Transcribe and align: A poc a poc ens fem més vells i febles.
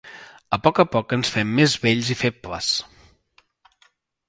A 0.55 0.57
poc 0.67 0.79
a 0.83 0.85
poc 0.95 1.13
ens 1.17 1.31
fem 1.35 1.51
més 1.59 1.77
vells 1.85 2.11
i 2.17 2.19
febles. 2.23 2.73